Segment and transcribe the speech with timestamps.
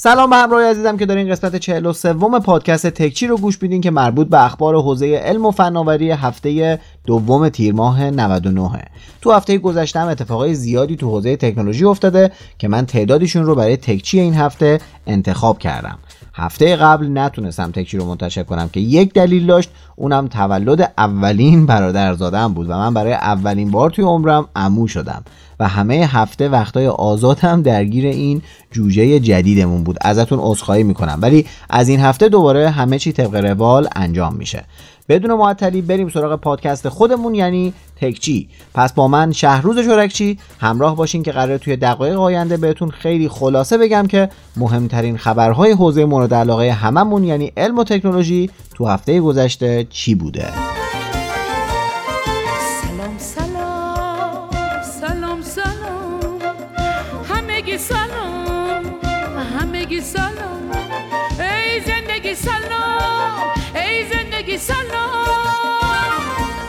[0.00, 4.28] سلام به همراه عزیزم که دارین قسمت 43 پادکست تکچی رو گوش میدین که مربوط
[4.28, 8.70] به اخبار حوزه علم و فناوری هفته دوم تیر ماه 99
[9.20, 13.76] تو هفته گذشته هم اتفاقای زیادی تو حوزه تکنولوژی افتاده که من تعدادشون رو برای
[13.76, 15.98] تکچی این هفته انتخاب کردم.
[16.34, 22.54] هفته قبل نتونستم تکچی رو منتشر کنم که یک دلیل داشت اونم تولد اولین برادرزادم
[22.54, 25.24] بود و من برای اولین بار توی عمرم عمو شدم.
[25.60, 29.96] و همه هفته وقتای آزاد هم درگیر این جوجه جدیدمون بود.
[30.00, 31.18] ازتون عذرخواهی می‌کنم.
[31.22, 34.64] ولی از این هفته دوباره همه چی طبق روال انجام میشه.
[35.08, 38.48] بدون معطلی بریم سراغ پادکست خودمون یعنی تکچی.
[38.74, 43.78] پس با من شهروز شرکچی همراه باشین که قرار توی دقایق آینده بهتون خیلی خلاصه
[43.78, 49.86] بگم که مهمترین خبرهای حوزه مورد علاقه هممون یعنی علم و تکنولوژی تو هفته گذشته
[49.90, 50.77] چی بوده؟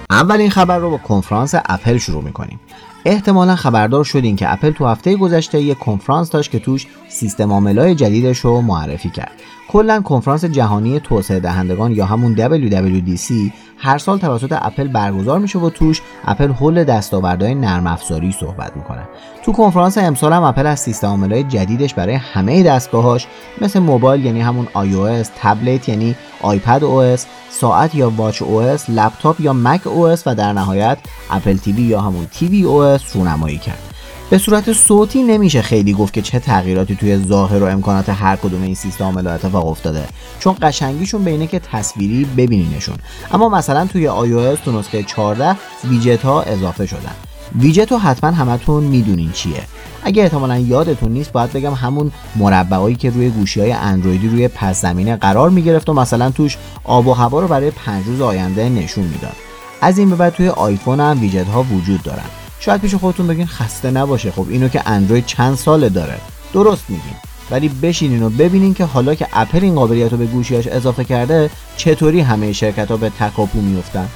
[0.10, 2.60] اولین خبر رو با کنفرانس اپل شروع می‌کنیم.
[3.06, 7.96] احتمالا خبردار شدین که اپل تو هفته گذشته یک کنفرانس داشت که توش سیستم عاملای
[7.96, 9.32] جدیدش رو معرفی کرد.
[9.72, 13.34] کلا کنفرانس جهانی توسعه دهندگان یا همون WWDC
[13.78, 19.08] هر سال توسط اپل برگزار میشه و توش اپل حول دستاوردهای نرم افزاری صحبت می‌کنه
[19.44, 23.28] تو کنفرانس امسال هم اپل از سیستم عاملای جدیدش برای همه دستگاهاش
[23.62, 29.54] مثل موبایل یعنی همون iOS، تبلت یعنی آیپد OS، ساعت یا واچ OS، لپتاپ یا
[29.54, 30.98] مک OS و در نهایت
[31.32, 33.89] اپل تیوی یا همون تیوی OS رونمایی کرد.
[34.30, 38.62] به صورت صوتی نمیشه خیلی گفت که چه تغییراتی توی ظاهر و امکانات هر کدوم
[38.62, 40.04] این سیستم عامل اتفاق افتاده.
[40.40, 42.96] چون قشنگیشون بینه که تصویری ببینینشون.
[43.32, 45.56] اما مثلا توی iOS تو نسخه 14
[45.90, 47.16] ویجت ها اضافه شدن.
[47.60, 49.64] ویجت رو حتما همتون می‌دونین چیه.
[50.04, 54.82] اگه احتمالا یادتون نیست باید بگم همون مربعایی که روی گوشی های اندرویدی روی پس
[54.82, 59.04] زمینه قرار می‌گرفت و مثلا توش آب و هوا رو برای پنج روز آینده نشون
[59.04, 59.36] می‌داد.
[59.82, 62.30] از این به بعد توی آیفون هم ویجت ها وجود دارن.
[62.60, 64.32] شاید پیش خودتون بگین خسته نباشه.
[64.32, 66.18] خب اینو که اندروید چند ساله داره.
[66.54, 67.14] درست میگین.
[67.52, 71.50] ولی بشینین و ببینین که حالا که اپل این قابلیت رو به گوشیاش اضافه کرده
[71.78, 74.08] چطوری همه شرکت ها به تکاپو میفتن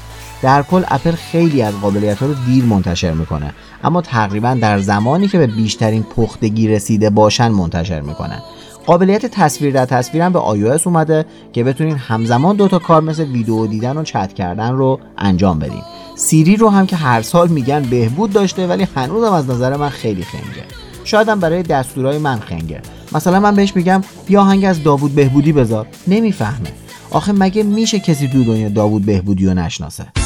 [0.41, 3.53] در کل اپل خیلی از قابلیت ها رو دیر منتشر می‌کنه.
[3.83, 8.41] اما تقریبا در زمانی که به بیشترین پختگی رسیده باشن منتشر می‌کنه
[8.85, 13.67] قابلیت تصویر در تصویر هم به iOS اومده که بتونین همزمان دوتا کار مثل ویدیو
[13.67, 15.81] دیدن و چت کردن رو انجام بدین.
[16.15, 20.23] سیری رو هم که هر سال میگن بهبود داشته ولی هنوزم از نظر من خیلی
[20.23, 20.63] خنگه.
[21.03, 22.81] شاید هم برای دستورای من خنگه.
[23.11, 25.87] مثلا من بهش میگم بیا آهنگ از داوود بهبودی بذار.
[26.07, 26.69] نمی‌فهمه.
[27.11, 30.22] آخه مگه میشه کسی تو دنیا داوود بهبودی رو نشناسه؟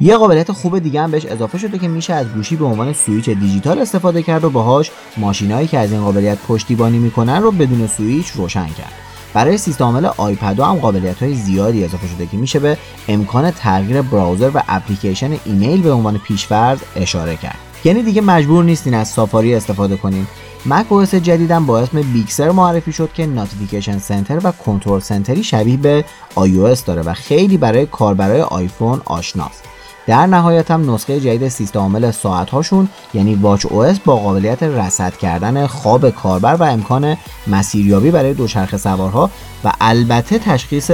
[0.00, 3.30] یه قابلیت خوب دیگه هم بهش اضافه شده که میشه از گوشی به عنوان سویچ
[3.30, 8.30] دیجیتال استفاده کرد و باهاش ماشینایی که از این قابلیت پشتیبانی می‌کنن رو بدون سویچ
[8.30, 8.92] روشن کرد.
[9.34, 12.78] برای سیستم عامل آیپد هم قابلیت های زیادی اضافه شده که میشه به
[13.08, 17.58] امکان تغییر browser و اپلیکیشن ایمیل به عنوان پیشفرض اشاره کرد.
[17.84, 20.26] یعنی دیگه مجبور نیستین از سافاری استفاده کنین.
[20.66, 25.38] مک اوس جدیدم با اسم Big Sur معرفی شد که notification center و control center
[25.38, 26.04] ی شبیه به
[26.36, 29.64] iOS داره و خیلی برای کاربرای آیفون آشناست.
[30.10, 35.16] در نهایت هم نسخه جدید سیستم عامل ساعت هاشون یعنی واچ او با قابلیت رصد
[35.16, 37.16] کردن خواب کاربر و امکان
[37.46, 39.30] مسیریابی برای دوچرخه سوارها
[39.64, 40.90] و البته تشخیص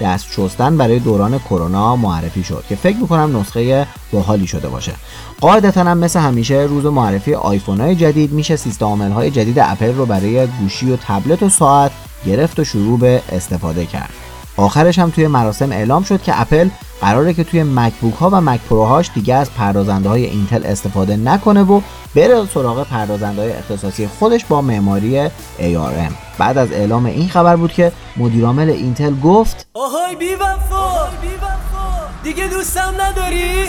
[0.00, 4.92] دست شستن برای دوران کرونا معرفی شد که فکر می‌کنم نسخه باحالی شده باشه.
[5.40, 9.94] قاعدتا هم مثل همیشه روز معرفی آیفون های جدید میشه سیستم عامل های جدید اپل
[9.94, 11.90] رو برای گوشی و تبلت و ساعت
[12.26, 14.29] گرفت و شروع به استفاده کرد.
[14.56, 16.68] آخرش هم توی مراسم اعلام شد که اپل
[17.00, 21.62] قراره که توی مکبوک ها و مک پروهاش دیگه از پردازنده های اینتل استفاده نکنه
[21.62, 21.80] و
[22.14, 25.28] بره سراغ پردازنده های اختصاصی خودش با معماری
[25.58, 30.26] ARM بعد از اعلام این خبر بود که مدیرعامل اینتل گفت آهای بی
[32.22, 33.64] دیگه دوستم نداری؟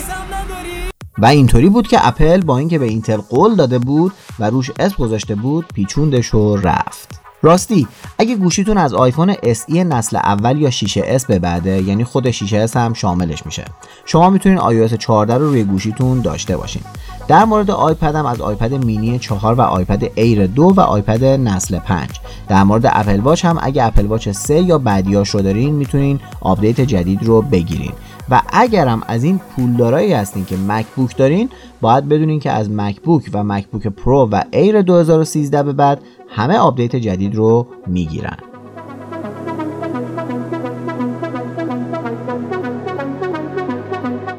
[1.18, 4.96] و اینطوری بود که اپل با اینکه به اینتل قول داده بود و روش اسم
[5.00, 7.21] گذاشته بود پیچوندش و رفت.
[7.44, 7.88] راستی
[8.20, 12.94] اگه گوشیتون از آیفون SE نسل اول یا 6S به بعده یعنی خود 6S هم
[12.94, 13.66] شاملش میشه.
[14.06, 16.82] شما می‌تونین iOS 14 رو روی گوشیتون داشته باشین.
[17.28, 21.80] در مورد آیپد هم از آیپد مینی 4 و آیپد ایر 2 و آیپد نسل
[21.80, 22.10] 5
[22.50, 26.82] در مورد اپل واچ هم اگه اپل واچ 3 یا بعدیاش رو دارین می‌تونین آپدیت
[26.82, 27.94] جدید رو بگیرین.
[28.30, 31.50] و اگرم از این پولدارایی هستین که مکبوک دارین
[31.82, 36.02] باید بدونین که از مکبوک و مکبوک پرو و ایر 2013 به بعد
[36.32, 38.38] همه آپدیت جدید رو می‌گیرن.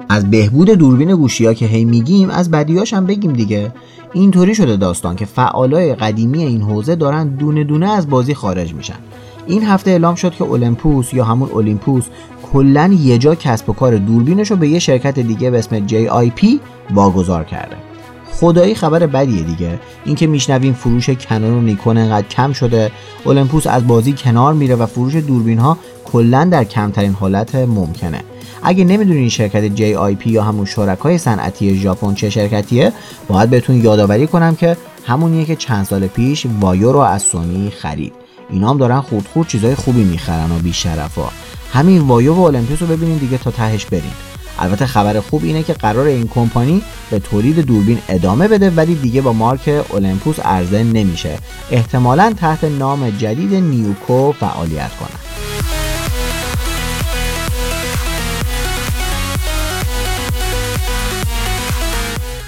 [0.08, 3.72] از بهبود دوربین گوشی ها که هی میگیم از بدیاش هم بگیم دیگه.
[4.12, 8.98] اینطوری شده داستان که فعالای قدیمی این حوزه دارن دونه دونه از بازی خارج میشن.
[9.46, 12.08] این هفته اعلام شد که اولمپوس یا همون اولیمپوس
[12.52, 16.46] کلا یه جا کسب و کار دوربینش رو به یه شرکت دیگه به اسم JIP
[16.94, 17.91] واگذار کرده.
[18.32, 19.78] خدایی خبر بدیه دیگه.
[20.04, 22.92] اینکه میشنویم فروش کنون و نیکون انقدر کم شده
[23.24, 28.20] اولمپوس از بازی کنار میره و فروش دوربین ها کلا در کمترین حالت ممکنه.
[28.62, 32.92] اگه نمی‌دونین شرکت JIP یا همون شرکای صنعتی ژاپن چه شرکتیه
[33.28, 34.76] باید بهتون یادآوری کنم که
[35.06, 38.12] همونیه که چند سال پیش وایو رو از سونی خرید.
[38.50, 41.28] اینا هم دارن خود خود چیزای خوبی می‌خرن و بیشرفا.
[41.72, 44.31] همین وایو و اولمپیوس رو ببینین دیگه تا تهش برین.
[44.58, 49.20] البته خبر خوب اینه که قرار این کمپانی به تولید دوربین ادامه بده ولی دیگه
[49.20, 51.38] با مارک اولمپوس عرضه نمیشه.
[51.70, 55.32] احتمالا تحت نام جدید نیوکو فعالیت کنه.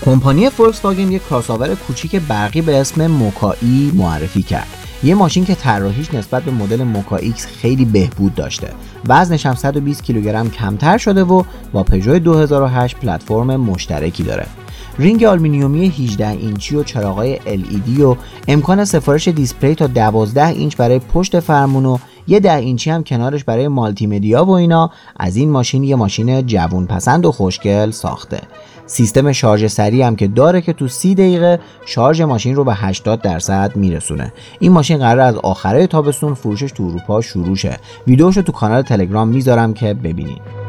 [0.04, 4.66] کمپانی فولکس واگن یک کراساور کوچیک برقی به اسم موکایی معرفی کرد.
[5.02, 8.70] یه ماشین که طراحیش نسبت به مدل موکا ایکس خیلی بهبود داشته.
[9.08, 11.42] وزنش هم 120 کیلوگرم کمتر شده و
[11.72, 14.46] با پژو 2008 پلتفرم مشترکی داره.
[14.98, 18.16] رینگ آلومینیومی 18 اینچی و چراغای LED و
[18.48, 23.44] امکان سفارش display تا 12 اینچ برای پشت فرمون و یه ده اینچی هم کنارش
[23.44, 28.40] برای مالتی مدیا و اینا از این ماشین یه ماشین جوون پسند و خوشگل ساخته.
[28.86, 33.22] سیستم شارژ سریع هم که داره که تو سی دقیقه شارژ ماشین رو به 80
[33.22, 34.32] درصد میرسونه.
[34.58, 37.76] این ماشین قرار از آخره تابستون فروشش تو اروپا شروع شه.
[38.06, 40.63] ویدیوشو تو کانال تلگرام می‌ذارم که ببینید.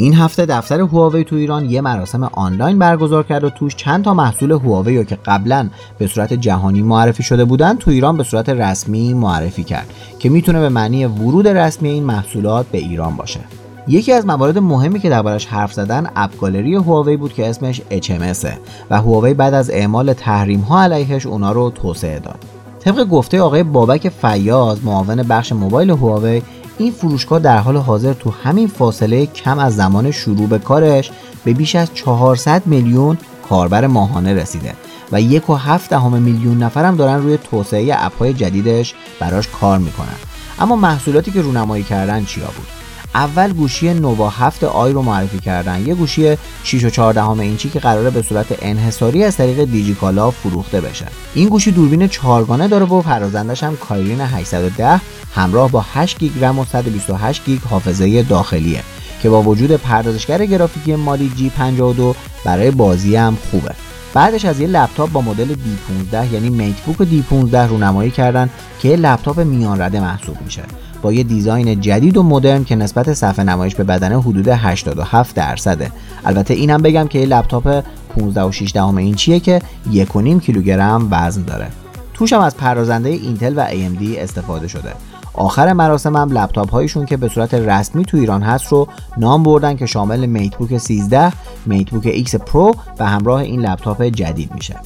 [0.00, 4.14] این هفته دفتر هواوی تو ایران یه مراسم آنلاین برگزار کرد و توش چند تا
[4.14, 5.68] محصول هواوی که قبلا
[5.98, 10.60] به صورت جهانی معرفی شده بودن تو ایران به صورت رسمی معرفی کرد که می‌تونه
[10.60, 13.40] به معنی ورود رسمی این محصولات به ایران باشه.
[13.88, 18.46] یکی از موارد مهمی که دربارش حرف زدن اپ گالری هواوی بود که اسمش HMS
[18.90, 22.38] و هواوی بعد از اعمال تحریم ها علیهش اونا رو توسعه داد.
[22.80, 26.42] طبق گفته آقای بابک فیاض معاون بخش موبایل هواوی
[26.80, 31.10] این فروشگاه در حال حاضر تو همین فاصله کم از زمان شروع به کارش
[31.44, 33.18] به بیش از 400 میلیون
[33.48, 34.74] کاربر ماهانه رسیده
[35.12, 40.16] و یک و هفت دهم میلیون نفرم دارن روی توسعه اپهای جدیدش براش کار می‌کنن.
[40.58, 42.79] اما محصولاتی که رونمایی کردن چیا بود؟
[43.14, 45.86] اول گوشی نووا 7 آی رو معرفی کردن.
[45.86, 50.80] یه گوشی 6 و 14 اینچی که قراره به صورت انحصاری از طریق دیجیکالا فروخته
[50.80, 51.06] بشه.
[51.34, 55.00] این گوشی دوربین چهارگانه داره و پردازندش هم کایرین 810
[55.34, 58.82] همراه با 8 گیگ رم و 128 گیگ حافظه داخلیه
[59.22, 63.89] که با وجود پردازشگر گرافیکی مالی G52 برای بازی هم خوبه.
[64.14, 68.96] بعدش از یه لپتاپ با مدل D15 یعنی میت بوک D15 رونمایی کردن که یه
[68.96, 70.62] لپتاپ میان رده محسوب میشه.
[71.02, 75.90] با یه design جدید و مدرن که نسبت صفحه نمایش به بدنه حدود 87 درصده.
[76.24, 79.62] البته اینم بگم که یه لپتاپ 15 و 6 دهم اینچیه که
[79.92, 81.66] 1.5 کیلوگرم وزن داره.
[82.14, 84.92] توش هم از پردازنده اینتل و AMD استفاده شده.
[85.34, 89.76] آخر مراسم هم لپتاپ هایشون که به صورت رسمی تو ایران هست رو نام بردن
[89.76, 91.32] که شامل میت بوک 13
[91.66, 94.76] میت بوک ایکس پرو و همراه این لپتاپ جدید میشه.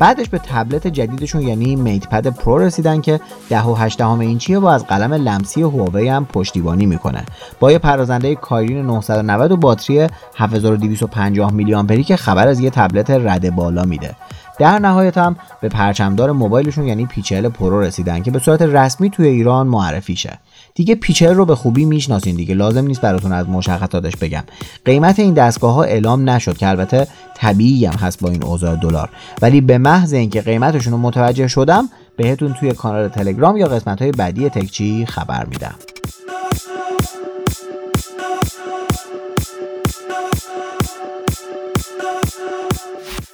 [0.00, 4.66] بعدش به تبلت جدیدشون یعنی میت پد پرو رسیدن که 10 و 8 اینچیه و
[4.66, 7.24] از قلم لمسی هواوی هم پشتیبانی می‌کنه.
[7.60, 13.10] با یه پردازنده کایرین 990 و باتری 7250 میلی آمپری که خبر از یه تبلت
[13.10, 14.16] رده بالا میده.
[14.60, 19.10] در نهایت هم به پرچمدار موبایلشون یعنی پی چهل پرو رسیدن که به صورت رسمی
[19.10, 20.38] توی ایران معرفی شه.
[20.74, 24.44] دیگه پی چهل رو به خوبی می‌شناسین دیگه لازم نیست براتون از مشخصاتش بگم.
[24.84, 29.08] قیمت این دستگاه ها اعلام نشد که البته طبیعی هم هست با این اوضاع دلار.
[29.42, 34.10] ولی به محض اینکه قیمتشون رو متوجه شدم بهتون توی کانال تلگرام یا قسمت های
[34.10, 35.74] بعدی تکچی خبر میدم.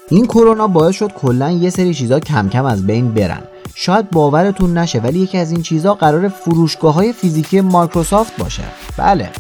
[0.09, 3.43] این کرونا باعث شد کلا یه سری چیزا کم کم از بین برن.
[3.75, 8.63] شاید باورتون نشه ولی یکی از این چیزها قرار فروشگاه های فیزیکی مایکروسافت باشه.
[8.97, 9.31] بله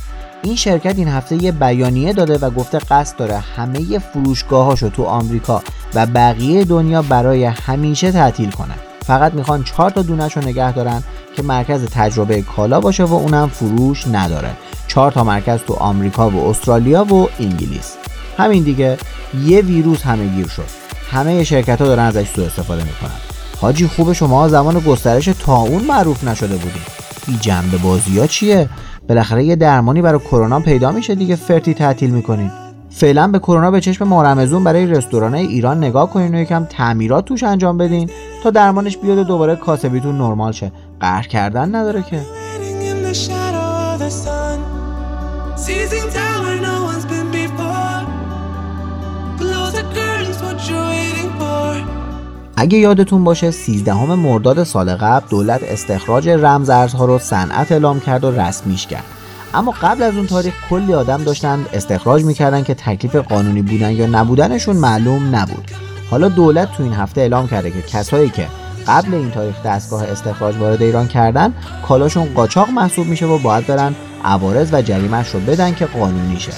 [0.42, 5.04] این شرکت این هفته یه بیانیه داده و گفته قصد داره همه فروشگاه هاشو تو
[5.04, 5.62] آمریکا
[5.94, 8.74] و بقیه دنیا برای همیشه تعطیل کنه
[9.06, 11.02] فقط می‌خوان چهار تا دونش رو نگه دارن
[11.36, 14.50] که مرکز تجربه کالا باشه و اونم فروش نداره.
[14.88, 17.94] چهار تا مرکز تو آمریکا و استرالیا و انگلیس.
[18.38, 18.98] همین دیگه
[19.44, 20.66] یه ویروس همه گیر شد.
[21.10, 23.16] همه شرکت ها دارن ازش سوء استفاده می‌کنن.
[23.60, 26.82] حاجی خوب شما زمان گسترش تاون معروف نشده بودیم
[27.26, 28.68] این جنبه بازی ها چیه؟
[29.08, 32.50] بالاخره یه درمانی برای کرونا پیدا میشه دیگه فرتی تعطیل می‌کنین
[32.90, 37.42] فعلا به کرونا به چشم مارمزون برای رستوران ایران نگاه کنین و یکم تعمیرات توش
[37.42, 38.10] انجام بدین
[38.42, 40.72] تا درمانش بیاد و دوباره کاسبیتون نرمال شه.
[41.00, 42.20] قهر کردن نداره که.
[52.56, 58.30] اگه یادتون باشه 13 مرداد سال قبل دولت استخراج رمزارزها رو صنعت اعلام کرد و
[58.30, 59.15] رسمیش کرد.
[59.56, 64.06] اما قبل از اون تاریخ کلی آدم داشتن استخراج می‌کردن که تکلیف قانونی بودن یا
[64.06, 65.70] نبودنشون معلوم نبود.
[66.10, 68.46] حالا دولت تو این هفته اعلام کرده که کسایی که
[68.86, 71.54] قبل این تاریخ دستگاه استخراج وارد ایران کردن
[71.88, 73.94] کالاشون قاچاق محسوب میشه و باید برن
[74.24, 76.52] عوارض و جریمش رو بدن که قانونی شه.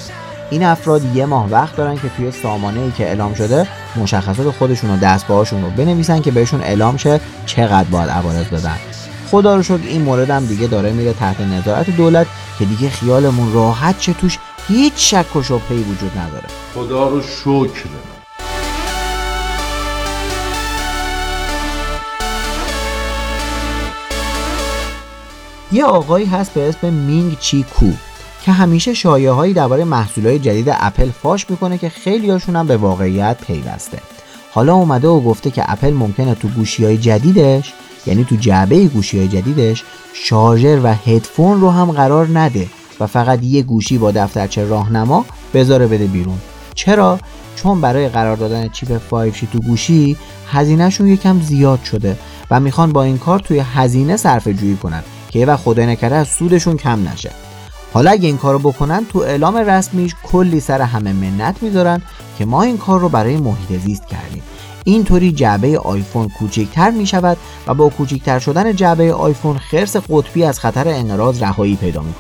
[0.50, 4.90] این افراد یه ماه وقت دارن که توی سامانه ای که اعلام شده مشخصات خودشون
[4.90, 8.76] و دستگاهاشون رو بنویسن که بهشون اعلام شه چقدر باید عوارض بدن.
[9.30, 12.26] خدا رو شکر این مورد هم دیگه داره میره تحت نظارت دولت.
[12.58, 14.38] که دیگه خیالمون راحت چه توش
[14.68, 16.48] هیچ شک و شبهه‌ای وجود نداره.
[16.74, 17.88] خدا رو شکر.
[25.72, 27.90] یه آقایی هست به اسم مینگ چی کو
[28.42, 32.76] که همیشه شایعه هایی درباره محصولات جدید اپل فاش می‌کنه که خیلی هاشون هم به
[32.76, 33.98] واقعیت پیوسته.
[34.58, 37.72] حالا اومده و گفته که اپل ممکنه تو گوشی های جدیدش
[38.06, 42.66] یعنی تو جعبه گوشی های جدیدش شارژر و هدفون رو هم قرار نده
[43.00, 45.24] و فقط یه گوشی با دفترچه راهنما
[45.54, 46.38] بذاره بده بیرون.
[46.74, 47.18] چرا؟
[47.56, 52.18] چون برای قرار دادن چیپ 5G تو گوشی هزینهشون یکم زیاد شده
[52.50, 56.28] و می‌خوان با این کار توی هزینه صرفه جویی کنن که و خدای نکرده از
[56.28, 57.47] سودشون کم نشه.
[57.92, 62.02] حالا اگه این کارو بکنن تو اعلام رسمیش کلی سر همه منت می‌ذارن
[62.38, 64.42] که ما این کار رو برای محیط زیست کردیم
[64.84, 70.60] اینطوری جعبه آیفون کوچکتر می شود و با کوچکتر شدن جعبه آیفون خرس قطبی از
[70.60, 72.14] خطر انقراض رهایی پیدا می.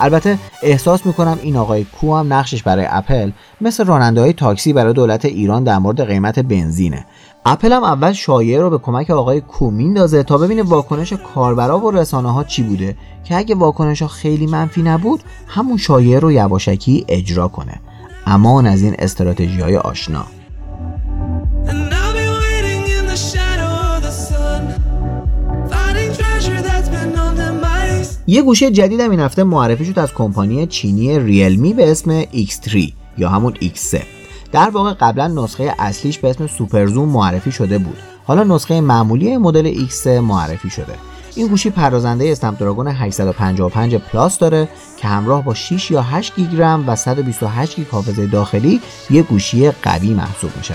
[0.00, 4.92] البته احساس می‌کنم این آقای کو هم نقشش برای اپل مثل راننده های تاکسی برای
[4.92, 7.06] دولت ایران در مورد قیمت بنزینه
[7.44, 11.90] اپل هم اول شایعه رو به کمک آقای کو میندازه تا ببینه واکنش کاربرا و
[11.90, 17.04] رسانه ها چی بوده که اگه واکنش ها خیلی منفی نبود همون شایعه رو یواشکی
[17.08, 17.80] اجرا کنه.
[18.26, 20.24] امان از این استراتژی های آشنا
[28.26, 33.28] یه گوشه جدیدم این هفته معرفی شد از کمپانی چینی ریلمی به اسم X3 یا
[33.28, 34.17] همون X3
[34.52, 37.98] در واقع قبلا نسخه اصلیش به اسم سوپر زوم معرفی شده بود.
[38.24, 40.94] حالا نسخه معمولی مدل X3 معرفی شده.
[41.34, 46.60] این گوشی پردازنده اسنپ دراگون 855 پلاس داره که همراه با 6 یا 8 گیگ
[46.60, 50.74] رم و 128 گیگ حافظه داخلی یه گوشی قوی محسوب میشه.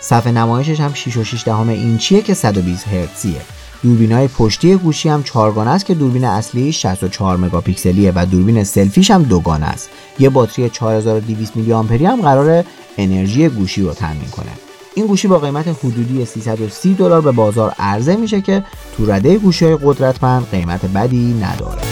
[0.00, 3.40] صفحه نمایشش هم 6 و 6 دهم اینچیه که 120 هرتزیه.
[3.82, 9.10] دوربین های پشتی گوشی هم چهارگانه است که دوربین اصلی 64 مگاپیکسلیه و دوربین سلفیش
[9.10, 9.90] هم دوگانه است.
[10.18, 12.64] یه باتری 4200 میلی آمپری هم قراره
[12.98, 14.52] انرژی گوشی رو تامین کنه.
[14.94, 18.64] این گوشی با قیمت حدودی 330 دلار به بازار عرضه میشه که
[18.96, 21.82] تو رده گوشی های قدرتمند قیمت بدی نداره.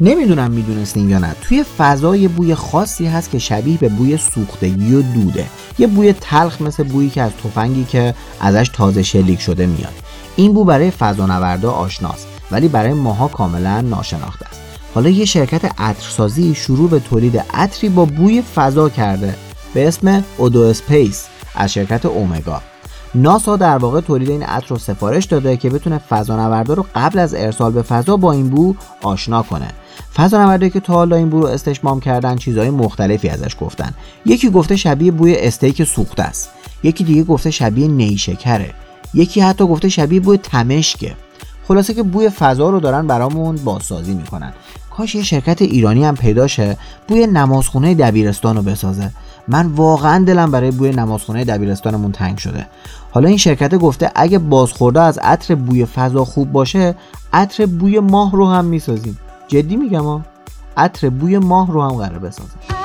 [0.00, 1.34] نمی‌دونم می‌دونستین یا نه.
[1.40, 5.46] توی فضا یه بوی خاصی هست که شبیه به بوی سوختگی و دوده.
[5.78, 9.92] یه بوی تلخ مثل بویی که از تفنگی که ازش تازه شلیک شده میاد.
[10.36, 14.60] این بو برای فضانوردا آشناست ولی برای ماها کاملا ناشناخته است.
[14.94, 19.34] حالا یه شرکت عطرسازی شروع به تولید عطری با بوی فضا کرده.
[19.74, 22.62] به اسم Eau de Space از شرکت اومگا
[23.14, 27.34] ناسا در واقع تولید این عطر رو سفارش داده که بتونه فضانوردا رو قبل از
[27.34, 29.68] ارسال به فضا با این بو آشنا کنه.
[30.14, 33.94] فضانوردایی که تا حالا این بو رو استشمام کردن چیزهای مختلفی ازش گفتن.
[34.26, 36.50] یکی گفته شبیه بوی استیک سوخته است.
[36.82, 38.74] یکی دیگه گفته شبیه نیشکره.
[39.14, 41.14] یکی حتی گفته شبیه بوی تمشکه.
[41.68, 44.52] خلاصه که بوی فضا رو دارن برامون بازسازی می‌کنن.
[44.90, 46.76] کاش یه شرکت ایرانی هم پیدا شه
[47.08, 49.10] بوی نمازخونه دبیرستان رو بسازه.
[49.48, 52.66] من واقعا دلم برای بوی نمازخونه دبیرستانمون تنگ شده.
[53.10, 56.94] حالا این شرکت گفته اگه بازخورده از عطر بوی فضا خوب باشه
[57.32, 59.18] عطر بوی ماه رو هم می‌سازیم.
[59.48, 60.20] جدی میگم ها؟
[60.76, 62.83] عطر بوی ماه رو هم قرار بسازم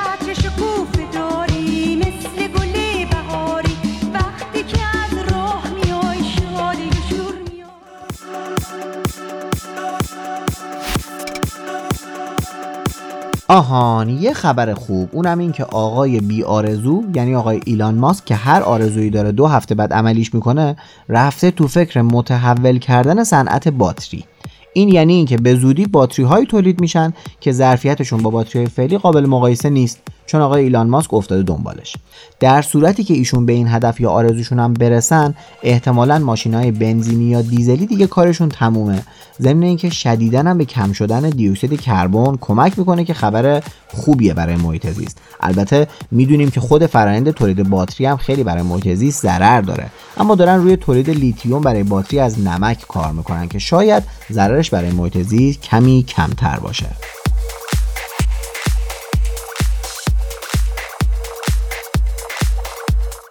[13.52, 15.10] آهان یه خبر خوب.
[15.12, 19.48] اونم این که آقای بی آرزو یعنی آقای ایلان ماسک که هر آرزویی داره دو
[19.48, 20.76] هفته بعد عملیش می‌کنه
[21.10, 24.26] رفته تو فکر متحول کردن صنعت باتری.
[24.80, 29.26] این یعنی اینکه به زودی باتری های تولید میشن که ظرفیتشون با باتری فعلی قابل
[29.26, 31.96] مقایسه نیست چون آقای ایلان ماسک افتاده دنبالش.
[32.40, 37.26] در صورتی که ایشون به این هدف یا آرزوشون هم برسن احتمالا ماشین های بنزینی
[37.26, 39.04] یا دیزلی دیگه کارشون تمومه.
[39.42, 44.56] ضمن اینکه شدیدا هم به کم شدن دیوکسید کربن کمک می‌کنه که خبر خوبیه برای
[44.56, 45.18] محیط زیست.
[45.40, 49.86] البته می‌دونیم که خود فرآیند تولید باتری هم خیلی برای محیط زیست ضرر داره.
[50.18, 54.92] اما دارن روی تولید لیتیوم برای باتری از نمک کار می‌کنن که شاید ضررش برای
[54.92, 56.90] محیط زیست کمی کمتر باشه.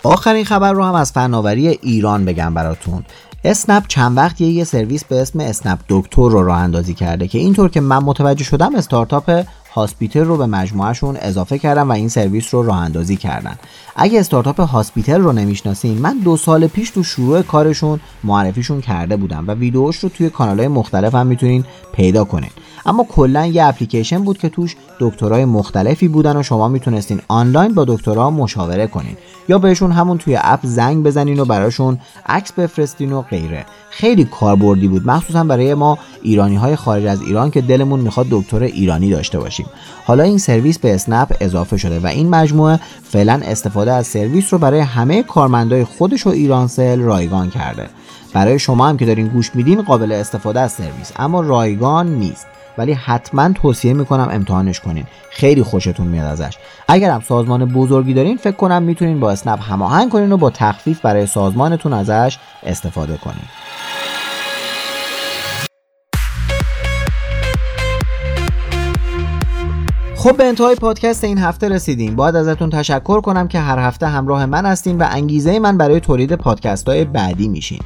[0.05, 3.05] آخرین خبر رو هم از فناوری ایران بگم براتون.
[3.45, 7.69] اسنپ چند وقته یه سرویس به اسم اسنپ دکتر رو راه اندازی کرده که اینطور
[7.69, 9.45] که من متوجه شدم استارتاپ
[9.75, 13.59] هاسپیتل رو به مجموعهشون اضافه کردن و این سرویس رو راه اندازی کردن.
[13.97, 19.45] اگه استارتاپ هاسپیتل رو نمی‌شناسین من دو سال پیش تو شروع کارشون معرفیشون کرده بودم
[19.49, 22.51] و ویدیوش رو توی کانال مختلف هم می‌تونین پیدا کنین.
[22.87, 27.85] اما کلا یه اپلیکیشن بود که توش دکترای مختلفی بودن و شما می‌تونستین آنلاین با
[27.85, 29.17] دکترها مشاوره کنین.
[29.49, 33.67] یا بهشون همون توی اپ زنگ بزنین و براشون عکس بفرستین و غیره.
[33.91, 35.07] خیلی کاربردی بود.
[35.07, 39.79] مخصوصا برای ما ایرانی های خارج از ایران که دلمون می‌خواد دکتر ایرانی داشته باشیم.
[40.05, 44.59] حالا این سرویس به اسنپ اضافه شده و این مجموعه فعلا استفاده از سرویس رو
[44.59, 47.87] برای همه کارمندای خودش و ایرانسل رایگان کرده.
[48.35, 52.47] برای شما هم که دارین گوش میدین قابل استفاده از سرویس اما رایگان نیست.
[52.79, 55.05] ولی حتما توصیه می‌کنم امتحانش کنین.
[55.31, 56.57] خیلی خوشتون میاد ازش.
[56.89, 61.01] اگر هم سازمان بزرگی دارین فکر کنم می‌تونین با اسنپ هماهنگ کنین و با تخفیف
[61.01, 63.45] برای سازمانتون ازش استفاده کنین.
[70.29, 72.17] خب به انتهای پادکست این هفته رسیدیم.
[72.17, 76.35] باید ازتون تشکر کنم که هر هفته همراه من هستین و انگیزه من برای تولید
[76.35, 77.79] پادکست های بعدی میشین.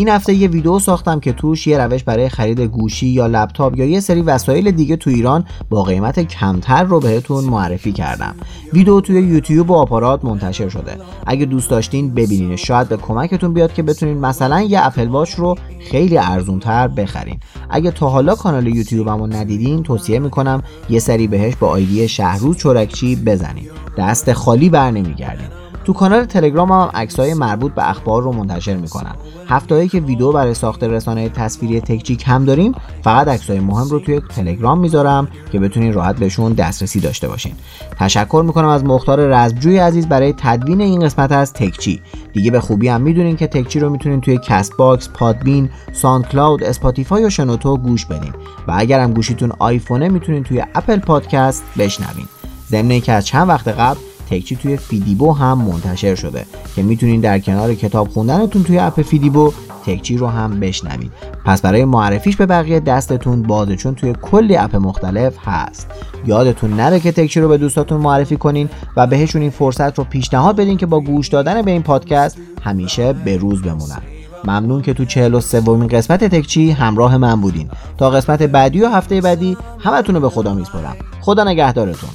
[0.00, 3.84] این هفته یه ویدیو ساختم که توش یه روش برای خرید گوشی یا لپتاپ یا
[3.84, 8.34] یه سری وسایل دیگه تو ایران با قیمت کمتر رو بهتون معرفی کردم.
[8.72, 10.96] ویدیو توی یوتیوب و آپارات منتشر شده.
[11.26, 12.56] اگه دوست داشتین ببینین.
[12.56, 15.54] شاید به کمکتون بیاد که بتونین مثلا یه اپل واچ رو
[15.90, 17.40] خیلی ارزونتر بخرین.
[17.70, 23.16] اگه تا حالا کانال یوتیوبمو ندیدین توصیه می‌کنم یه سری بهش با آیدی شهروز چورکچی
[23.16, 25.59] بزنید دست خالی بر نمیگردین.
[25.84, 29.14] تو کانال تلگرام هم عکسای مربوط به اخبار رو منتشر می‌کنم
[29.48, 34.20] هفتهایی که ویدیو برای ساخت رسانه تصویری تکچی کم داریم فقط عکسای مهم رو توی
[34.20, 37.52] تلگرام می‌ذارم که بتونین راحت بهشون دسترسی داشته باشین.
[37.98, 42.00] تشکر می‌کنم از مختار رزبجوی عزیز برای تدوین این قسمت از تکچی.
[42.32, 47.30] دیگه به خوبی هم می‌دونین که تکچی رو می‌تونین توی Castbox، Podbean، SoundCloud، Spotify و
[47.30, 48.32] شنوتو گوش بدین.
[48.68, 52.26] و اگر هم گوشیتون آیفونه می‌تونین توی Apple Podcast بشنوین.
[52.70, 57.38] ضمن که از چند وقت قبل تکچی توی فیدیبو هم منتشر شده که می‌تونین در
[57.38, 59.52] کنار کتاب خوندنتون توی اپ فیدیبو
[59.86, 61.12] تکچی رو هم بشنوید.
[61.44, 65.86] پس برای معرفیش به بقیه دستتون بازه چون توی کلی اپ مختلف هست.
[66.26, 70.56] یادتون نره که تکچی رو به دوستاتون معرفی کنین و بهشون این فرصت رو پیشنهاد
[70.56, 74.02] بدین که با گوش دادن به این پادکست همیشه به روز بمونن.
[74.44, 77.70] ممنون که تو 43 سومین قسمت تکچی همراه من بودین.
[77.98, 82.10] تا قسمت بعدی و هفته بعدی همتون رو به خدا میسپرم خدا نگهدارتون.